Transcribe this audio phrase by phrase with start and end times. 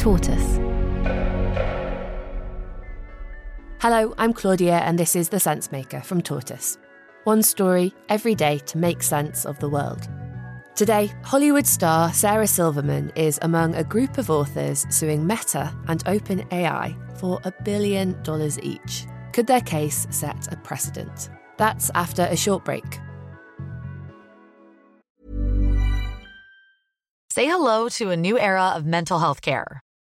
[0.00, 0.56] Tortoise.
[3.82, 6.78] Hello, I'm Claudia, and this is The Sense Maker from Tortoise.
[7.24, 10.08] One story every day to make sense of the world.
[10.74, 16.96] Today, Hollywood star Sarah Silverman is among a group of authors suing Meta and OpenAI
[17.18, 19.04] for a billion dollars each.
[19.34, 21.28] Could their case set a precedent?
[21.58, 22.98] That's after a short break.
[27.30, 29.82] Say hello to a new era of mental health care.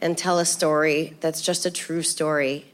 [0.00, 2.66] and tell a story that's just a true story.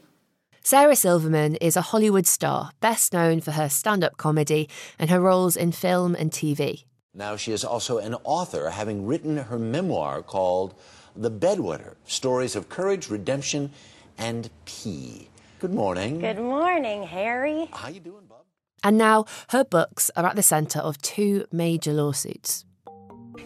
[0.63, 4.67] Sarah Silverman is a Hollywood star, best known for her stand up comedy
[4.99, 6.83] and her roles in film and TV.
[7.13, 10.75] Now she is also an author, having written her memoir called
[11.15, 13.71] The Bedwetter Stories of Courage, Redemption,
[14.17, 15.29] and Pee.
[15.59, 16.19] Good morning.
[16.19, 17.69] Good morning, Harry.
[17.71, 18.43] How you doing, Bob?
[18.83, 22.65] And now her books are at the centre of two major lawsuits.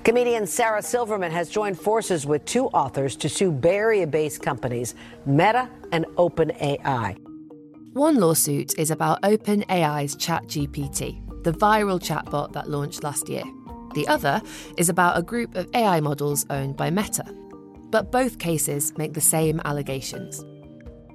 [0.03, 4.95] Comedian Sarah Silverman has joined forces with two authors to sue Bay Area based companies
[5.25, 7.17] Meta and OpenAI.
[7.93, 13.43] One lawsuit is about OpenAI's ChatGPT, the viral chatbot that launched last year.
[13.93, 14.41] The other
[14.77, 17.25] is about a group of AI models owned by Meta.
[17.89, 20.43] But both cases make the same allegations.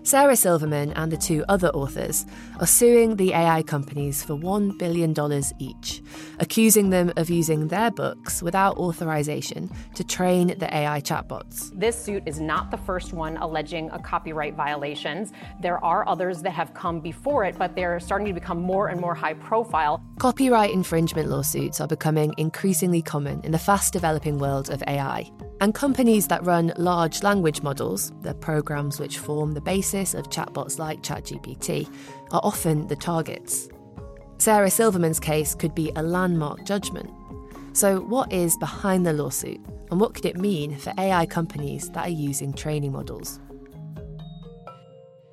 [0.06, 2.26] Sarah Silverman and the two other authors
[2.60, 5.12] are suing the AI companies for $1 billion
[5.58, 6.00] each,
[6.38, 11.76] accusing them of using their books without authorization to train the AI chatbots.
[11.76, 15.32] This suit is not the first one alleging a copyright violations.
[15.60, 19.00] There are others that have come before it, but they're starting to become more and
[19.00, 20.00] more high profile.
[20.20, 25.28] Copyright infringement lawsuits are becoming increasingly common in the fast developing world of AI.
[25.60, 30.78] And companies that run large language models, the programs which form the basis of chatbots
[30.78, 31.90] like ChatGPT,
[32.30, 33.68] are often the targets.
[34.38, 37.10] Sarah Silverman's case could be a landmark judgment.
[37.72, 42.06] So, what is behind the lawsuit, and what could it mean for AI companies that
[42.06, 43.40] are using training models?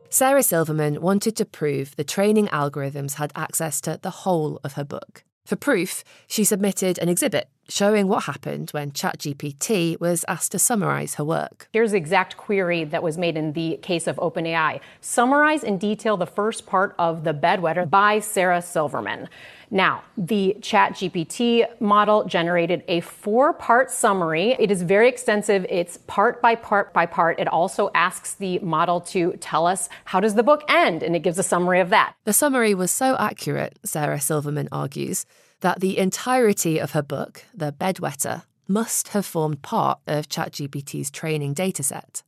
[0.10, 4.86] Sarah Silverman wanted to prove the training algorithms had access to the whole of her
[4.86, 5.24] book.
[5.46, 11.16] For proof, she submitted an exhibit showing what happened when ChatGPT was asked to summarize
[11.16, 11.70] her work.
[11.74, 14.80] Here's the exact query that was made in the case of OpenAI.
[15.02, 19.30] Summarize in detail the first part of The Bedwetter by Sarah Silverman.
[19.72, 24.56] Now, the ChatGPT model generated a four part summary.
[24.60, 25.66] It is very extensive.
[25.68, 27.40] It's part by part by part.
[27.40, 31.24] It also asks the model to tell us how does the book end, and it
[31.24, 32.14] gives a summary of that.
[32.26, 35.26] The summary was so accurate, Sarah Silverman argues,
[35.64, 41.56] that the entirety of her book, The Bedwetter, must have formed part of ChatGPT's training
[41.56, 42.22] dataset.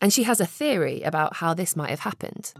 [0.00, 2.52] And she has a theory about how this might have happened.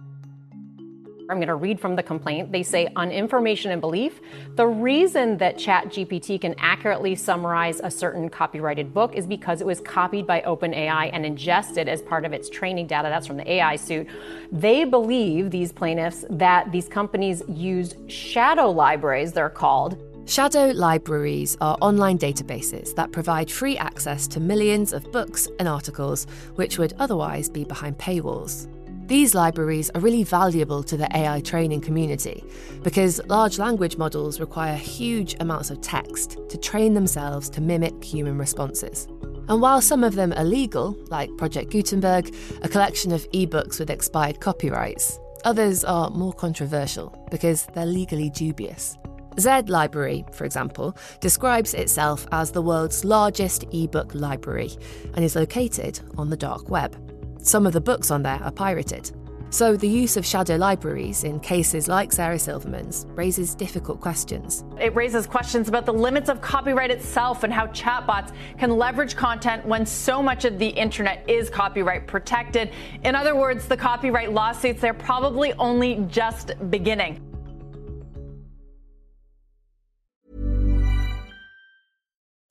[1.28, 2.52] I'm going to read from the complaint.
[2.52, 4.20] They say, on information and belief,
[4.54, 9.80] the reason that ChatGPT can accurately summarize a certain copyrighted book is because it was
[9.80, 13.08] copied by OpenAI and ingested as part of its training data.
[13.08, 14.06] That's from the AI suit.
[14.52, 21.76] They believe, these plaintiffs, that these companies used shadow libraries, they're called, Shadow libraries are
[21.80, 26.26] online databases that provide free access to millions of books and articles
[26.56, 28.66] which would otherwise be behind paywalls.
[29.06, 32.42] These libraries are really valuable to the AI training community
[32.82, 38.36] because large language models require huge amounts of text to train themselves to mimic human
[38.36, 39.06] responses.
[39.48, 43.90] And while some of them are legal, like Project Gutenberg, a collection of ebooks with
[43.90, 48.98] expired copyrights, others are more controversial because they're legally dubious.
[49.38, 54.72] Zed Library, for example, describes itself as the world's largest ebook library
[55.14, 57.05] and is located on the dark web.
[57.46, 59.12] Some of the books on there are pirated.
[59.50, 64.64] So, the use of shadow libraries in cases like Sarah Silverman's raises difficult questions.
[64.80, 69.64] It raises questions about the limits of copyright itself and how chatbots can leverage content
[69.64, 72.72] when so much of the internet is copyright protected.
[73.04, 77.20] In other words, the copyright lawsuits, they're probably only just beginning.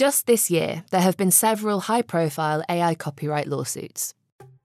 [0.00, 4.14] Just this year, there have been several high profile AI copyright lawsuits.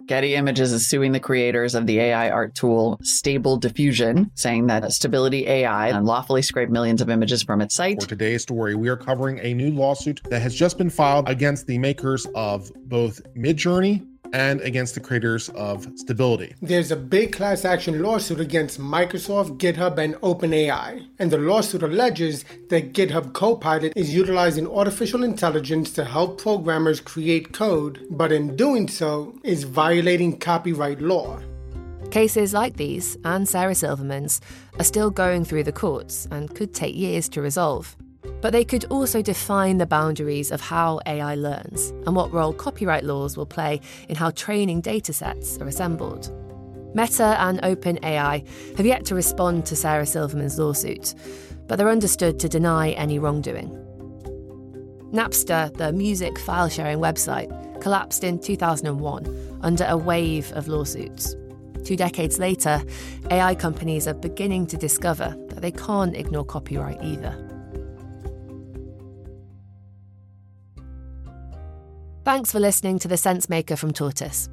[0.06, 4.90] Getty Images is suing the creators of the AI art tool Stable Diffusion, saying that
[4.94, 8.02] Stability AI unlawfully scraped millions of images from its site.
[8.02, 11.68] For today's story, we are covering a new lawsuit that has just been filed against
[11.68, 16.54] the makers of both Midjourney and against the creators of Stability.
[16.62, 21.08] There's a big class action lawsuit against Microsoft, GitHub, and OpenAI.
[21.20, 27.54] And the lawsuit alleges that GitHub Copilot is utilizing artificial intelligence to help programmers create
[27.54, 31.40] code, but in doing so, is violating copyright law.
[32.12, 34.42] Cases like these, and Sarah Silverman's,
[34.78, 37.96] are still going through the courts and could take years to resolve.
[38.46, 43.04] But they could also define the boundaries of how AI learns and what role copyright
[43.04, 46.30] laws will play in how training datasets are assembled.
[46.94, 48.48] Meta and OpenAI
[48.78, 51.16] have yet to respond to Sarah Silverman's lawsuit,
[51.66, 53.72] but they're understood to deny any wrongdoing.
[55.12, 57.50] Napster, the music file sharing website,
[57.82, 61.36] collapsed in 2001 under a wave of lawsuits.
[61.84, 62.84] Two decades later,
[63.32, 67.55] AI companies are beginning to discover that they can't ignore copyright either.
[72.26, 74.50] Thanks for listening to The Sense Maker from Tortoise.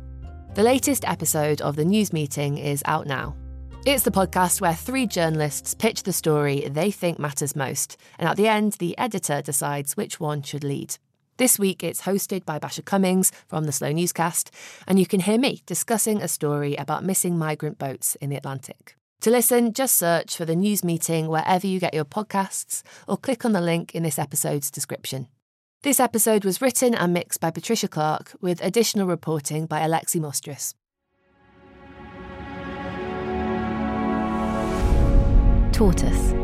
[0.52, 3.34] The latest episode of the news meeting is out now.
[3.86, 8.36] It's the podcast where three journalists pitch the story they think matters most, and at
[8.36, 10.98] the end, the editor decides which one should lead.
[11.38, 14.50] This week, it's hosted by Basia Cummings from the Slow Newscast,
[14.86, 18.96] and you can hear me discussing a story about missing migrant boats in the Atlantic.
[19.22, 23.46] To listen, just search for the news meeting wherever you get your podcasts, or click
[23.46, 25.28] on the link in this episode's description.
[25.82, 30.76] This episode was written and mixed by Patricia Clark, with additional reporting by Alexi Mostrous.
[35.72, 36.34] Tortoise.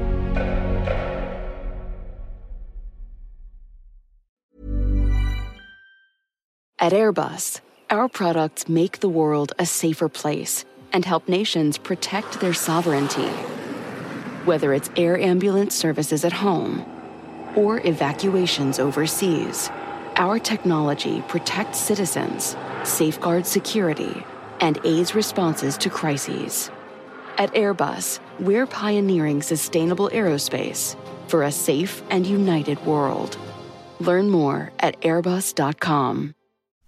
[6.80, 7.60] At Airbus,
[7.90, 13.28] our products make the world a safer place and help nations protect their sovereignty.
[14.46, 16.84] Whether it's air ambulance services at home,
[17.56, 19.70] or evacuations overseas.
[20.16, 24.24] Our technology protects citizens, safeguards security,
[24.60, 26.70] and aids responses to crises.
[27.36, 30.96] At Airbus, we're pioneering sustainable aerospace
[31.28, 33.38] for a safe and united world.
[34.00, 36.34] Learn more at airbus.com.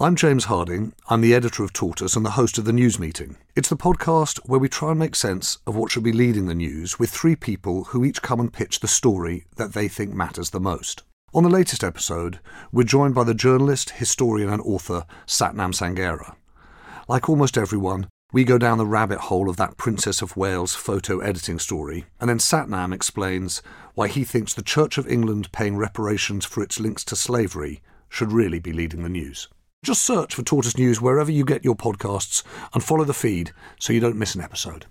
[0.02, 0.94] I'm James Harding.
[1.10, 3.36] I'm the editor of Tortoise and the host of the News Meeting.
[3.54, 6.54] It's the podcast where we try and make sense of what should be leading the
[6.54, 10.48] news with three people who each come and pitch the story that they think matters
[10.48, 11.02] the most.
[11.34, 12.40] On the latest episode,
[12.72, 16.34] we're joined by the journalist, historian, and author Satnam Sanghera.
[17.06, 21.18] Like almost everyone, we go down the rabbit hole of that Princess of Wales photo
[21.18, 23.60] editing story, and then Satnam explains
[23.92, 28.32] why he thinks the Church of England paying reparations for its links to slavery should
[28.32, 29.48] really be leading the news.
[29.82, 32.42] Just search for Tortoise News wherever you get your podcasts
[32.74, 34.84] and follow the feed so you don't miss an episode.